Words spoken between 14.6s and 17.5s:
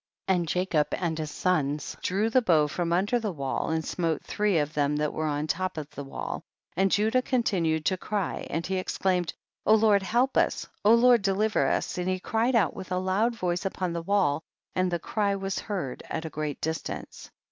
and the cry was heard at a great distance.